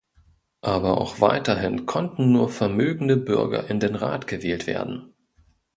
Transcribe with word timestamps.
Aber 0.63 0.97
auch 0.97 1.21
weiterhin 1.21 1.85
konnten 1.85 2.31
nur 2.31 2.49
vermögende 2.49 3.17
Bürger 3.17 3.69
in 3.69 3.79
den 3.79 3.93
Rat 3.93 4.25
gewählt 4.25 4.65
werden. 4.65 5.13